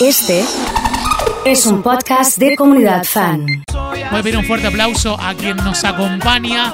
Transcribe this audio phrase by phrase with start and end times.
[0.00, 0.44] Este
[1.44, 3.46] es un podcast de comunidad fan.
[3.72, 6.72] Voy a pedir un fuerte aplauso a quien nos acompaña,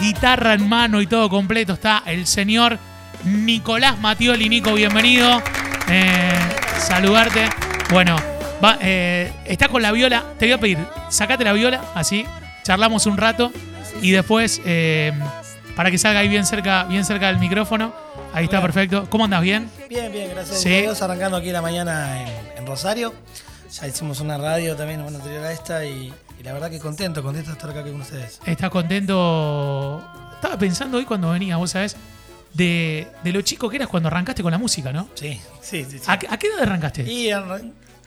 [0.00, 1.72] guitarra en mano y todo completo.
[1.74, 2.78] Está el señor
[3.24, 4.48] Nicolás Matioli.
[4.48, 5.42] Nico, bienvenido.
[5.88, 6.32] Eh,
[6.78, 7.48] saludarte.
[7.90, 8.16] Bueno,
[8.62, 10.24] va, eh, está con la viola.
[10.38, 10.78] Te voy a pedir,
[11.08, 12.24] sacate la viola, así,
[12.64, 13.50] charlamos un rato
[14.02, 15.12] y después, eh,
[15.74, 17.92] para que salga ahí bien cerca, bien cerca del micrófono.
[18.34, 19.06] Ahí está, perfecto.
[19.08, 19.40] ¿Cómo andas?
[19.40, 19.70] ¿Bien?
[19.88, 20.74] Bien, bien, gracias Sí.
[20.74, 21.00] a Dios.
[21.00, 23.14] Arrancando aquí la mañana en, en Rosario.
[23.72, 27.22] Ya hicimos una radio también, bueno, anterior a esta y, y la verdad que contento,
[27.22, 28.40] contento de estar acá con ustedes.
[28.46, 30.02] ¿Estás contento?
[30.36, 31.96] Estaba pensando hoy cuando venía, vos sabés,
[32.54, 35.08] de, de lo chico que eras cuando arrancaste con la música, ¿no?
[35.14, 35.98] Sí, sí, sí.
[35.98, 36.04] sí.
[36.06, 37.02] ¿A, qué- a qué edad arrancaste?
[37.02, 37.30] Y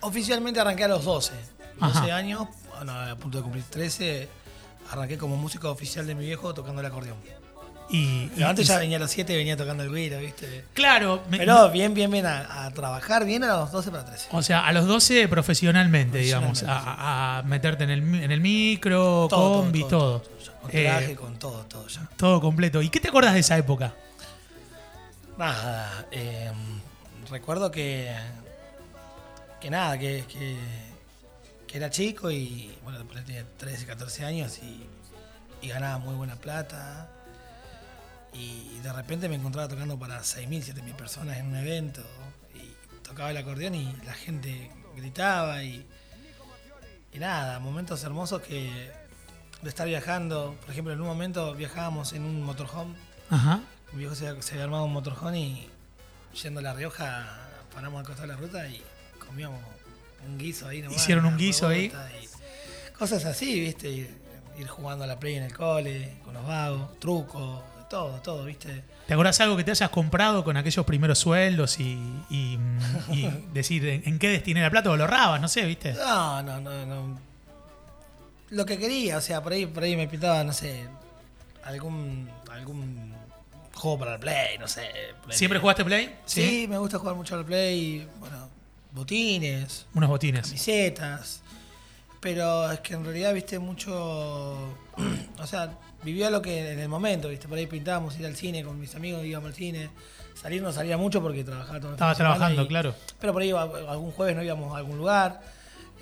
[0.02, 1.34] oficialmente arranqué a los 12.
[1.80, 2.16] 12 Ajá.
[2.16, 4.28] años, bueno, a punto de cumplir 13,
[4.91, 7.18] arranqué como músico oficial de mi viejo tocando el acordeón.
[7.94, 10.18] Y, Pero y- antes y- ya venía a los 7 y venía tocando el guiro,
[10.20, 10.63] ¿viste?
[10.73, 14.30] Claro, me- Pero bien, bien, bien, a, a trabajar bien a los 12 para 13.
[14.32, 18.40] o sea, a los 12 profesionalmente, digamos, Profesionalmente, a, a meterte en el, en el
[18.40, 20.20] micro, Todo, combi, todo, todo.
[20.21, 22.07] todo, Con Eh, traje, con todo, todo ya.
[22.16, 22.82] todo completo.
[22.82, 23.94] ¿Y qué te acordás de esa época?
[25.38, 26.51] Nada, eh,
[27.29, 28.13] recuerdo que.
[29.60, 30.55] que nada, que, que,
[31.68, 32.73] que era chico y.
[32.84, 34.85] bueno, después tenía 13, 14 años y,
[35.66, 37.10] y ganaba muy buena plata.
[38.34, 42.01] Y de repente me encontraba tocando para 6.000, 7.000 personas en un evento.
[42.55, 42.73] Y
[43.04, 45.85] tocaba el acordeón y la gente gritaba y.
[47.13, 48.91] y nada, momentos hermosos que.
[49.62, 50.55] de estar viajando.
[50.62, 52.96] Por ejemplo, en un momento viajábamos en un motorhome.
[53.29, 53.62] Ajá.
[53.91, 55.70] Mi viejo se, se había armado un motorhome y
[56.41, 58.82] yendo a La Rioja paramos al costado de la ruta y
[59.26, 59.62] comíamos
[60.26, 60.98] un guiso ahí nomás.
[60.98, 61.91] Hicieron un guiso ahí.
[62.98, 63.90] cosas así, ¿viste?
[63.90, 64.09] Ir,
[64.57, 68.84] ir jugando a la play en el cole, con los vagos, truco, todo, todo, ¿viste?
[69.06, 72.00] ¿Te acordás algo que te hayas comprado con aquellos primeros sueldos y,
[72.30, 72.58] y-
[73.12, 75.42] y decir en, qué destiné la plata o lo ahorrabas?
[75.42, 75.94] No sé, ¿viste?
[75.94, 77.19] No, no, no, no.
[78.50, 80.86] Lo que quería, o sea, por ahí, por ahí me pintaba, no sé,
[81.64, 83.13] algún, algún
[83.74, 84.90] juego para el play, no sé.
[85.25, 85.38] Play.
[85.38, 86.16] ¿Siempre jugaste Play?
[86.25, 88.47] Sí, me gusta jugar mucho al play, bueno,
[88.94, 90.46] botines, Unos botines.
[90.47, 91.41] camisetas.
[92.21, 93.91] Pero es que en realidad, viste, mucho.
[95.39, 95.73] o sea,
[96.03, 97.47] vivía lo que en el momento, viste.
[97.47, 99.89] Por ahí pintábamos ir al cine con mis amigos, íbamos al cine.
[100.39, 102.95] Salir no salía mucho porque trabajaba todo el semana trabajando, y- claro.
[103.19, 105.41] Pero por ahí algún jueves no íbamos a algún lugar.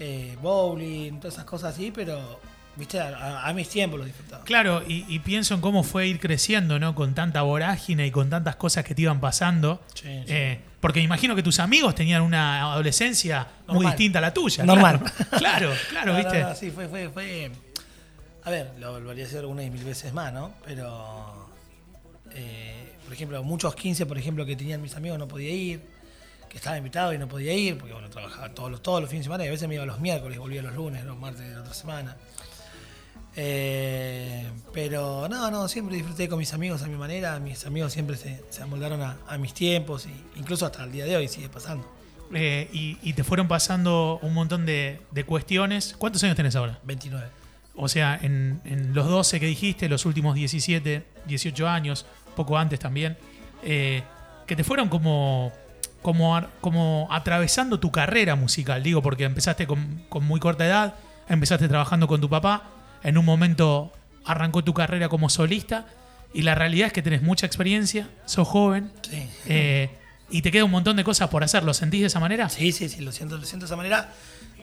[0.01, 2.39] eh, bowling, todas esas cosas así, pero,
[2.79, 4.43] viste, a, a- mis tiempos lo disfrutaba.
[4.45, 6.95] Claro, y, y pienso en cómo fue ir creciendo, ¿no?
[6.95, 9.81] Con tanta vorágine y con tantas cosas que te iban pasando.
[9.93, 10.23] Sí, sí.
[10.27, 14.63] Eh, porque me imagino que tus amigos tenían una adolescencia muy distinta a la tuya.
[14.63, 14.99] Normal.
[14.99, 16.41] Claro, claro, claro, No, no, ¿viste?
[16.41, 17.51] no, sí, fue, fue, fue.
[18.45, 20.53] A ver, lo volvería a hacer una y mil veces más, ¿no?
[20.65, 21.49] Pero.
[22.31, 25.81] eh, por ejemplo, muchos 15, por ejemplo, que tenían mis amigos no podía ir.
[26.47, 29.23] Que estaba invitado y no podía ir, porque bueno, trabajaba todos los, todos los fines
[29.23, 31.53] de semana y a veces me iba los miércoles, volvía los lunes, los martes de
[31.53, 32.15] la otra semana.
[33.35, 37.39] Eh, pero no, no, siempre disfruté con mis amigos a mi manera.
[37.39, 41.05] Mis amigos siempre se, se amoldaron a, a mis tiempos, y incluso hasta el día
[41.05, 41.87] de hoy sigue pasando.
[42.33, 45.95] Eh, y, y te fueron pasando un montón de, de cuestiones.
[45.97, 46.79] ¿Cuántos años tenés ahora?
[46.83, 47.27] 29.
[47.75, 52.79] O sea, en, en los 12 que dijiste, los últimos 17, 18 años, poco antes
[52.79, 53.17] también,
[53.63, 54.03] eh,
[54.45, 55.53] que te fueron como,
[56.01, 60.95] como, como atravesando tu carrera musical, digo, porque empezaste con, con muy corta edad,
[61.29, 62.63] empezaste trabajando con tu papá,
[63.03, 63.91] en un momento
[64.25, 65.85] arrancó tu carrera como solista,
[66.33, 69.27] y la realidad es que tenés mucha experiencia, sos joven, Sí.
[69.47, 69.89] eh,
[70.29, 72.49] y te queda un montón de cosas por hacer, ¿lo sentís de esa manera?
[72.49, 74.13] Sí, sí, sí, lo siento, lo siento de esa manera.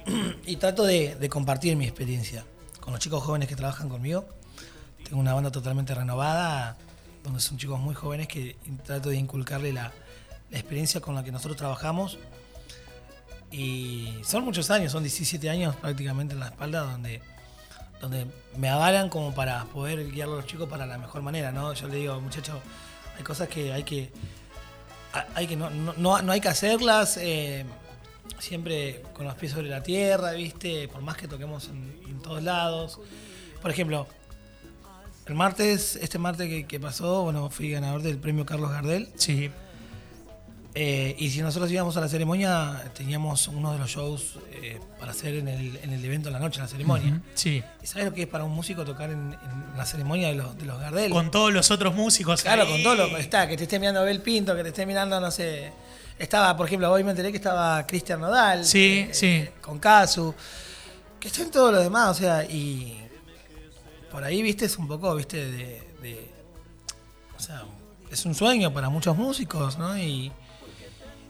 [0.47, 2.44] y trato de, de compartir mi experiencia
[2.80, 4.28] con los chicos jóvenes que trabajan conmigo.
[5.03, 6.76] Tengo una banda totalmente renovada,
[7.24, 9.92] donde son chicos muy jóvenes que trato de inculcarle la,
[10.50, 12.18] la experiencia con la que nosotros trabajamos.
[13.50, 17.20] Y son muchos años, son 17 años prácticamente en la espalda, donde,
[18.00, 18.26] donde
[18.56, 21.72] me avalan como para poder guiar a los chicos para la mejor manera, ¿no?
[21.72, 22.56] Yo le digo, muchachos,
[23.16, 24.10] hay cosas que hay que
[25.34, 27.64] hay que no, no, no- hay que hacerlas eh,
[28.38, 30.88] siempre con los pies sobre la tierra, ¿viste?
[30.88, 33.00] Por más que toquemos en, en todos lados.
[33.62, 34.06] Por ejemplo,
[35.26, 39.09] el martes, este martes que, que pasó, bueno, fui ganador del premio Carlos Gardel.
[39.16, 39.50] Sí.
[40.78, 45.12] Eh, y si nosotros íbamos a la ceremonia, teníamos uno de los shows eh, para
[45.12, 47.18] hacer en el, en el evento en la noche, en la ceremonia.
[47.34, 47.62] Sí.
[47.82, 50.58] ¿Y sabes lo que es para un músico tocar en, en la ceremonia de los,
[50.58, 51.10] de los Gardel?
[51.10, 52.42] Con todos los otros músicos.
[52.42, 52.72] Claro, ahí.
[52.72, 55.18] con todo lo que está, que te esté mirando Abel Pinto, que te esté mirando,
[55.18, 55.72] no sé.
[56.18, 58.62] Estaba, por ejemplo, hoy me enteré que estaba Cristian Nodal.
[58.66, 59.48] Sí, sí.
[59.62, 60.34] Con Casu.
[61.18, 63.00] Que estén todos los demás, o sea, y.
[64.10, 65.82] Por ahí, viste, es un poco, viste, de.
[66.02, 66.30] de-
[67.34, 67.64] o sea,
[68.10, 69.96] es un sueño para muchos músicos, ¿no?
[69.98, 70.30] Y,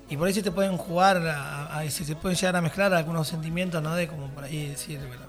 [0.08, 2.92] y por ahí se te pueden jugar, a, a- se te pueden llegar a mezclar
[2.94, 3.94] algunos sentimientos, ¿no?
[3.94, 5.24] De como por ahí decir, bueno,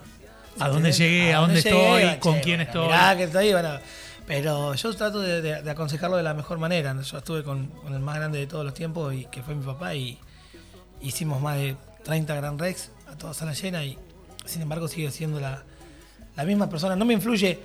[0.60, 1.34] ¿A dónde llegué?
[1.34, 2.18] ¿A dónde estoy?
[2.20, 2.88] ¿Con quién estoy?
[2.88, 3.80] Mirá que estoy, bueno.
[4.26, 6.96] Pero yo trato de, de- de aconsejarlo de la mejor manera.
[7.02, 9.64] Yo estuve con, con el más grande de todos los tiempos, y que fue mi
[9.66, 10.18] papá, y
[11.02, 13.98] hicimos más de 30 Grand Rex a toda sala llena, y
[14.46, 15.64] sin embargo sigue siendo la,
[16.36, 16.96] la misma persona.
[16.96, 17.60] No me influye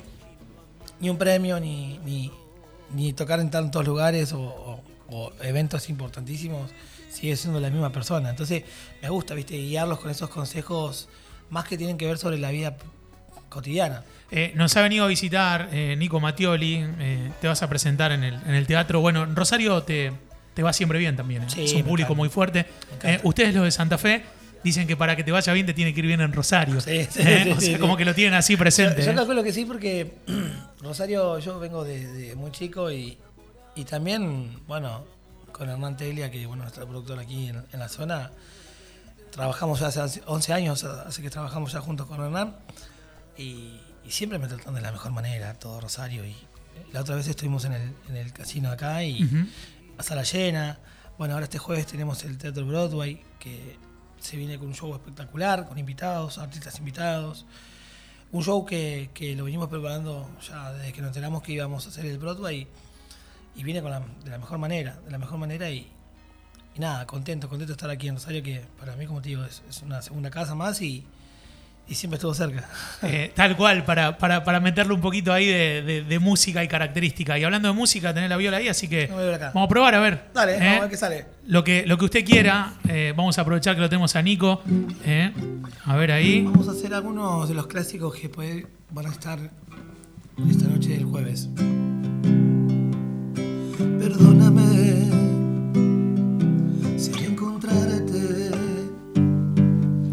[1.00, 2.31] ni un premio, ni, ni,
[2.94, 4.81] ni tocar en tantos lugares o, o-
[5.12, 6.70] o eventos importantísimos,
[7.11, 8.31] sigue siendo la misma persona.
[8.31, 8.64] Entonces
[9.03, 11.09] me gusta, viste, guiarlos con esos consejos
[11.50, 12.76] más que tienen que ver sobre la vida
[13.49, 14.03] cotidiana.
[14.31, 16.82] Eh, nos ha venido a visitar eh, Nico Mattioli.
[16.99, 19.00] eh, te vas a presentar en el, en el teatro.
[19.03, 20.12] Bueno, en Rosario te,
[20.55, 21.49] te va siempre bien también.
[21.50, 22.14] Sí, es un público encanta.
[22.19, 22.67] muy fuerte.
[23.23, 24.23] ustedes, los de Santa Fe,
[24.64, 26.81] dicen que para que te vaya bien te tiene que ir bien en Rosario.
[26.81, 29.05] Sí, sí, sí, o sea, como que lo tienen así Yo, presente.
[29.05, 29.14] yo eh.
[29.14, 30.12] calculo que sí porque
[30.81, 33.19] Rosario, yo vengo de, de muy chico y,
[33.75, 35.05] y también, bueno,
[35.53, 38.31] con Hernán Teglia, que bueno, nuestro productor aquí en, en la zona,
[39.31, 42.57] trabajamos ya hace 11 años, hace que trabajamos ya juntos con Hernán
[43.37, 46.25] y, y siempre me tratan de la mejor manera, todo Rosario.
[46.25, 46.37] Y
[46.93, 49.37] la otra vez estuvimos en el, en el casino acá y Ujú.
[49.99, 50.79] a sala llena.
[51.19, 53.77] Bueno, ahora este jueves tenemos el Teatro Broadway, que
[54.21, 57.45] se viene con un show espectacular, con invitados, artistas invitados.
[58.33, 61.91] Un show que, que lo venimos preparando ya desde que nos enteramos que íbamos a
[61.91, 62.67] hacer el Broadway y
[63.62, 65.87] viene con la, de la mejor manera, de la mejor manera y,
[66.75, 69.44] y nada, contento, contento de estar aquí en Rosario, que para mí, como te digo,
[69.44, 71.04] es, es una segunda casa más y,
[71.88, 72.66] y siempre estuvo cerca.
[73.02, 76.69] Eh, tal cual, para, para, para meterle un poquito ahí de, de- de música y
[76.69, 77.37] característica.
[77.38, 80.00] Y hablando de música, tenés la viola ahí, así que No vamos a probar a
[80.00, 80.31] ver.
[80.32, 80.58] Dale, eh.
[80.60, 81.26] vamos a ver qué sale.
[81.46, 84.62] Lo que, lo que usted quiera, eh, vamos a aprovechar que lo tenemos a Nico.
[85.04, 85.32] eh.
[85.84, 86.43] A ver ahí.
[86.43, 89.38] Vamos a hacer algunos de los clásicos que puede- van a estar
[90.49, 91.49] esta noche del jueves.
[93.99, 95.11] Perdóname
[96.96, 98.50] si al encontrarte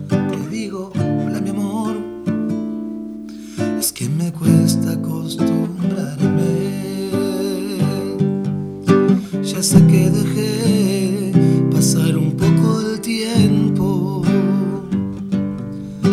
[0.10, 1.95] te digo, hola mi amor,
[3.80, 6.80] es que me cuesta acostumbrarme.
[9.44, 11.31] Ya sé que dejé
[11.72, 14.24] pasar un poco el tiempo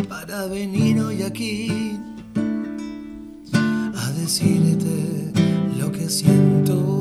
[0.09, 1.99] para venir hoy aquí
[3.55, 5.33] a decirte
[5.79, 6.96] lo que siento.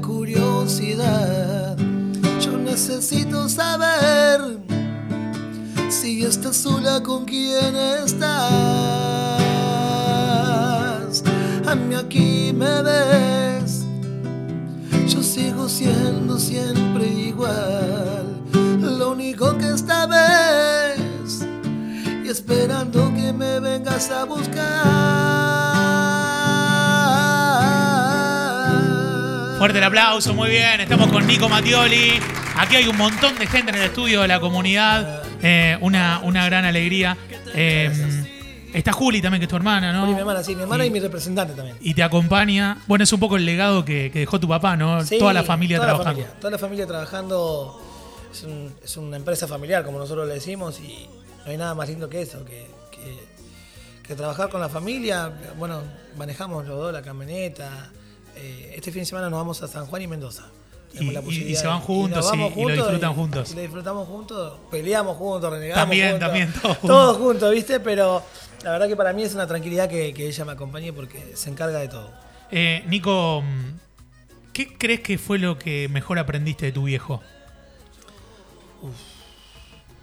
[0.00, 1.76] Curiosidad.
[2.40, 4.40] Yo necesito saber
[5.88, 8.32] si estás sola con quién estás.
[11.66, 13.84] A mí aquí me ves
[15.14, 18.42] yo sigo siendo siempre igual.
[18.80, 21.46] Lo único que esta vez,
[22.24, 25.43] y esperando que me vengas a buscar.
[29.64, 30.78] Fuerte el aplauso, muy bien.
[30.82, 32.20] Estamos con Nico Mattioli.
[32.58, 35.22] Aquí hay un montón de gente en el estudio de la comunidad.
[35.40, 37.16] Eh, una, una gran alegría.
[37.54, 37.90] Eh,
[38.74, 40.06] está Juli también, que es tu hermana, ¿no?
[40.06, 41.78] Y mi hermana, sí, mi hermana y, mi representante también.
[41.80, 42.76] Y te acompaña.
[42.86, 45.02] Bueno, es un poco el legado que, que dejó tu papá, ¿no?
[45.02, 46.20] Sí, toda la familia toda la trabajando.
[46.20, 47.82] familia, toda la familia trabajando.
[48.34, 51.08] Es, un- es una empresa familiar, como nosotros le decimos, y
[51.46, 53.18] no hay nada más lindo que eso, que, que-
[54.06, 55.32] que trabajar con la familia.
[55.56, 55.80] Bueno,
[56.18, 57.90] manejamos los dos la camioneta.
[58.36, 60.44] Eh, este fin de semana nos vamos a San Juan y Mendoza.
[60.92, 63.50] Y- la y- y posibilidad se van juntos y- lo disfrutan juntos.
[63.50, 66.26] y lo disfrutamos juntos, peleamos juntos, renegamos También, juntos.
[66.28, 66.88] también, todos juntos.
[66.96, 67.80] Todos juntos, ¿viste?
[67.80, 68.22] Pero
[68.62, 71.50] la verdad que para mí es una tranquilidad que, que ella me acompañe porque se
[71.50, 72.10] encarga de todo.
[72.52, 73.42] Eh, Nico,
[74.52, 77.20] ¿qué crees que fue lo que mejor aprendiste de tu viejo?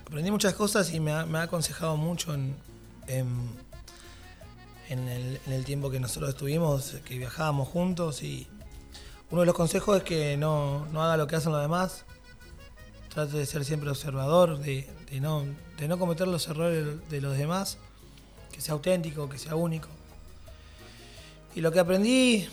[0.05, 2.55] Aprendí muchas cosas y me ha, me ha aconsejado mucho en,
[3.07, 3.27] en,
[4.91, 8.47] en el, tiempo que nosotros estuvimos, que viajábamos juntos y
[9.29, 12.03] uno de los consejos es que no, no haga lo que hacen los demás,
[13.07, 15.45] trate de ser siempre observador, de, de no,
[15.77, 17.77] de no cometer los errores de los demás,
[18.51, 19.87] que sea auténtico, que sea único.
[21.55, 22.49] Y lo que aprendí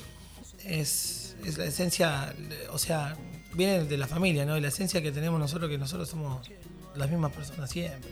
[0.64, 2.34] es, es la esencia,
[2.70, 3.16] o sea,
[3.54, 4.56] viene de la familia, ¿no?
[4.56, 6.48] Y la esencia que tenemos nosotros, que nosotros somos
[6.94, 8.10] las mismas personas siempre,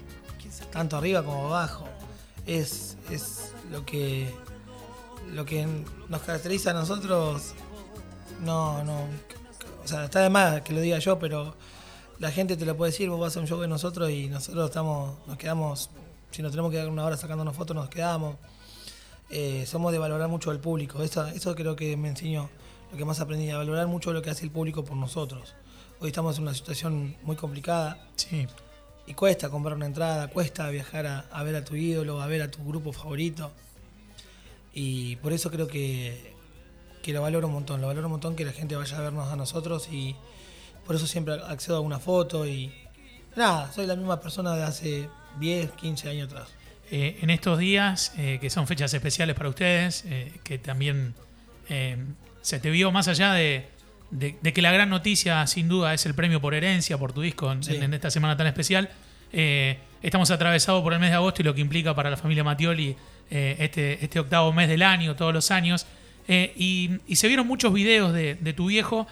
[0.73, 1.89] tanto arriba como abajo.
[2.45, 4.33] Es, es lo que
[5.33, 5.67] lo que
[6.09, 7.55] nos caracteriza a nosotros.
[8.45, 9.01] No, no,
[9.85, 11.55] o sea, está de más que lo diga yo, pero
[12.19, 14.67] la gente te lo puede decir, vos vas a un show de nosotros y nosotros
[14.67, 15.91] estamos, nos quedamos,
[16.31, 18.37] si nos tenemos que dar una hora sacándonos fotos, nos quedamos.
[19.31, 21.03] Eh, somos de valorar mucho al público.
[21.03, 22.49] Eso, eso creo que me enseñó
[22.93, 25.55] lo que más aprendí, a valorar mucho lo que hace el público por nosotros.
[25.99, 28.47] Hoy estamos en una situación muy complicada Sí.
[29.07, 32.51] Y cuesta comprar una entrada, cuesta viajar a, ver a tu ídolo, a ver a
[32.51, 33.53] tu grupo favorito.
[34.75, 36.35] Y por eso creo que,
[37.03, 39.33] que lo valoro un montón, lo valoro un montón que la gente vaya a vernos
[39.33, 40.17] a nosotros y
[40.87, 42.73] por eso siempre accedo a una foto y
[43.37, 45.09] nada, soy la misma persona de hace
[45.39, 46.49] 10, 15 años atrás.
[46.91, 51.15] Eh, en estos días, eh, que son fechas especiales para ustedes, eh, que también
[52.43, 53.69] se te vio más allá de,
[54.11, 57.53] de, que la gran noticia, sin duda, es el premio por herencia, por tu disco
[57.53, 58.91] en, esta semana tan especial.
[60.03, 62.97] estamos atravesados por el mes de agosto y lo que implica para la familia Matioli
[63.29, 65.87] este, este octavo mes del año, todos los años.
[66.29, 69.07] Y, se vieron muchos videos de, tu viejo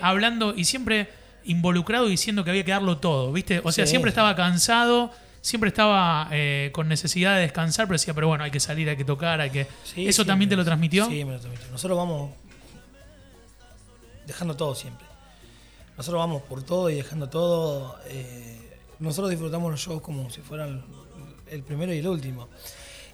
[0.00, 1.08] hablando y siempre
[1.44, 3.60] involucrado diciendo que había que darlo todo, ¿viste?
[3.62, 5.12] O sea, siempre estaba cansado
[5.46, 8.96] siempre estaba eh, con necesidad de descansar, pero decía, pero bueno, hay que salir, hay
[8.96, 9.68] que tocar, hay que...
[9.96, 11.06] ¿Eso también te lo transmitió?
[11.06, 11.70] Sí, me lo transmitió.
[11.70, 12.32] Nosotros vamos
[14.26, 15.06] dejando todo siempre.
[15.96, 17.98] Nosotros vamos por todo y dejando todo.
[18.06, 20.84] Eh, nosotros disfrutamos los shows como si fueran
[21.50, 22.48] el primero y el último.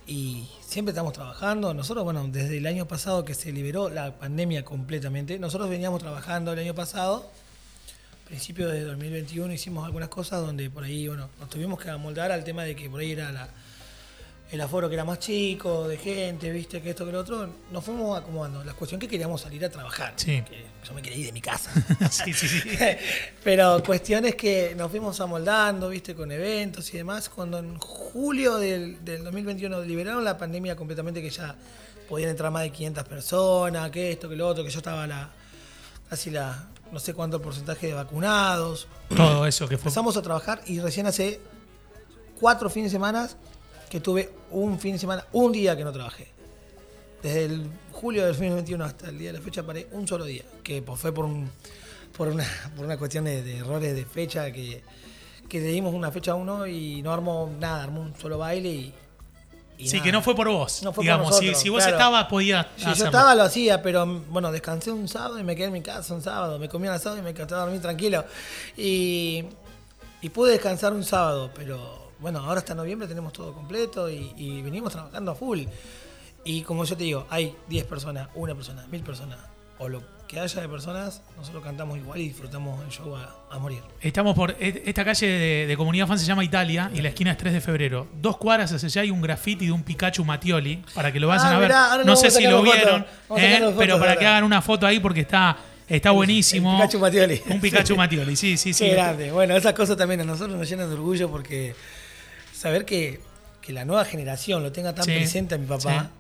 [0.07, 1.75] Y siempre estamos trabajando.
[1.75, 6.53] Nosotros, bueno, desde el año pasado que se liberó la pandemia completamente, nosotros veníamos trabajando
[6.53, 7.31] el año pasado
[8.33, 12.45] principio de 2021 hicimos algunas cosas donde por ahí, bueno, nos tuvimos que amoldar al
[12.45, 13.47] tema de que por ahí era la,
[14.53, 17.49] el aforo que era más chico, de gente, viste, que esto, que lo otro.
[17.71, 18.63] Nos fuimos acomodando.
[18.63, 20.13] La cuestión que queríamos salir a trabajar.
[20.17, 20.45] Sí.
[20.87, 21.71] yo me quería ir de mi casa.
[22.11, 22.61] sí, sí, sí.
[23.45, 27.31] Pero cuestiones que nos fuimos amoldando, viste, con eventos y demás.
[27.31, 31.57] Cuando en julio del, del 2021 liberaron la pandemia completamente, que ya
[32.07, 35.31] podían entrar más de 500 personas, que esto, que lo otro, que yo estaba la,
[36.11, 38.87] casi la, no sé cuánto porcentaje de vacunados.
[39.17, 39.89] Todo eso que fue.
[39.89, 41.41] Empezamos a trabajar y recién hace
[42.39, 43.31] cuatro fines de semana
[43.93, 46.27] que tuve un fin de semana, un día que no trabajé.
[47.23, 50.45] Desde el julio del 2021 hasta el día de la fecha paré un solo día,
[50.65, 51.29] que pues, fue por,
[52.17, 54.83] por, una, por una cuestión de, errores de fecha, que,
[55.47, 58.95] que le dimos una fecha a uno y no armó nada, armó un solo baile
[59.77, 60.83] y, sí, que no fue por vos.
[60.83, 62.69] No fue digamos, por si, si, vos estabas, podías.
[62.79, 65.83] Si yo estaba, lo hacía, pero bueno, descansé un sábado y me quedé en mi
[65.83, 66.59] casa un sábado.
[66.59, 68.25] Me comí un asado y me quedé a dormir tranquilo.
[68.75, 69.45] Y,
[70.23, 74.63] y pude descansar un sábado, pero bueno, ahora hasta noviembre tenemos todo completo y, y
[74.63, 75.65] venimos trabajando a full.
[76.45, 79.39] Y como yo te digo, hay 10 personas, una persona, mil personas,
[79.79, 80.03] o lo
[80.33, 83.83] que haya de personas, nosotros cantamos igual y disfrutamos el show a, morir.
[84.01, 84.57] Estamos por.
[84.59, 85.27] Esta calle
[85.67, 88.09] de, comunidad fan se llama Italia y la esquina es 3 de febrero.
[88.15, 91.49] Dos cuadras hacia allá hay un graffiti de un Pikachu Matioli para que lo vayan
[91.49, 91.57] ah,
[91.93, 92.07] a ver.
[92.07, 93.05] no sé si lo vieron,
[93.37, 95.57] eh, pero para que hagan una foto ahí porque está.
[95.87, 96.71] Está buenísimo.
[96.71, 97.43] Un Pikachu Matioli.
[97.51, 98.85] Un Pikachu Matioli, sí, sí, sí.
[98.85, 99.31] Qué grande.
[99.31, 101.75] Bueno, esas cosas también a nosotros nos llenan de orgullo porque
[102.63, 103.21] saber que,
[103.69, 106.11] la nueva generación lo tenga tan presente a mi papá,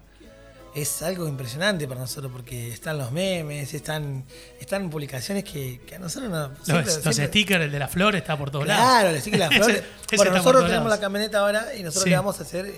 [0.74, 4.24] es algo impresionante para nosotros porque están los memes, están,
[4.58, 6.50] están publicaciones que, a nosotros no.
[6.74, 8.84] los, stickers, el de la flor está por todos lados.
[8.84, 9.82] Claro, el sticker de la flor.
[10.16, 12.72] bueno, nosotros tenemos la camioneta ahora y nosotros le vamos a hacer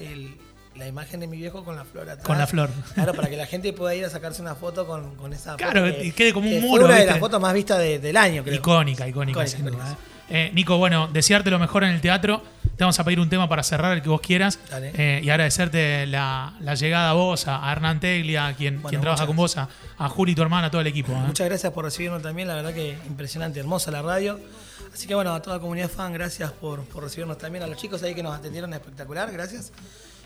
[0.75, 2.27] la imagen de mi viejo con la flor atrás.
[2.27, 2.69] Con la flor.
[2.95, 5.89] Claro, para que la gente pueda ir a sacarse una foto con, con esa Claro,
[5.89, 6.87] y quede como un muro.
[6.87, 8.57] una de las fotos más vistas del año, creo.
[8.57, 9.93] Icónica, icónica, sin duda.
[9.93, 10.15] ¿eh?
[10.29, 12.43] Eh, Nico, bueno, desearte lo mejor en el teatro.
[12.77, 14.59] Te vamos a pedir un tema para cerrar el que vos quieras.
[14.73, 19.57] Eh, y agradecerte la, llegada a vos, a, Hernán Teglia, quien, quien trabaja con vos,
[19.57, 19.69] a,
[20.09, 21.13] Juli, tu hermana, a todo el equipo.
[21.13, 21.23] ¿eh?
[21.27, 22.49] Muchas gracias por recibirnos también.
[22.49, 24.41] La verdad que impresionante, hermosa la radio.
[24.93, 27.63] Así que bueno, a toda la comunidad fan, gracias por, por recibirnos también.
[27.65, 29.73] A los chicos ahí que nos atendieron espectacular, gracias.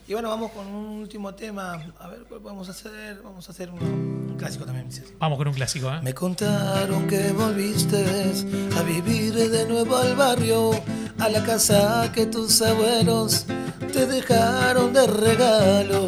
[0.09, 1.75] Y bueno, vamos con un último tema.
[1.99, 3.21] A ver cuál podemos hacer.
[3.23, 4.88] Vamos a hacer un clásico también.
[5.19, 6.00] Vamos con un clásico, ¿eh?
[6.03, 8.33] Me contaron que volviste
[8.75, 10.71] a vivir de nuevo al barrio,
[11.19, 13.45] a la casa que tus abuelos
[13.93, 16.07] te dejaron de regalo.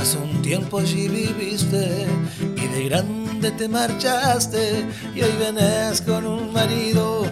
[0.00, 2.06] Hace un tiempo allí viviste
[2.54, 7.26] y de grande te marchaste y hoy vienes con un marido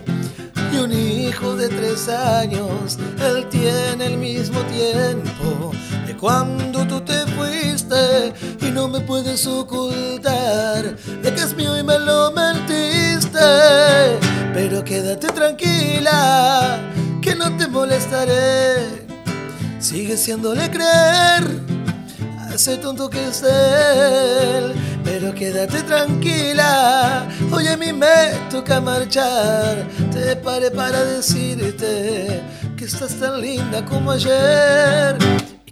[0.73, 5.73] y un hijo de tres años, él tiene el mismo tiempo
[6.19, 11.99] cuando tú te fuiste y no me puedes ocultar de que es mío y me
[11.99, 13.39] lo mentiste.
[14.53, 16.79] Pero quédate tranquila,
[17.23, 19.07] que no te molestaré,
[19.79, 21.45] sigue siéndole creer
[22.53, 24.75] ese tonto que es él.
[25.05, 29.87] Pero quédate tranquila, hoy a mí me toca marchar.
[30.13, 32.43] Te paré para decirte
[32.77, 35.17] que estás tan linda como ayer.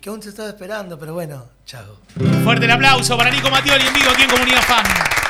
[0.07, 1.99] Que aún te estaba esperando, pero bueno, chao.
[2.45, 5.26] Fuerte el aplauso para Nico Matioli en vivo aquí en Comunidad Fan.